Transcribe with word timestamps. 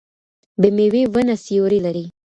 بې 0.61 0.69
ميوې 0.75 1.03
ونه 1.13 1.35
سيوری 1.45 1.79
لري. 1.85 2.05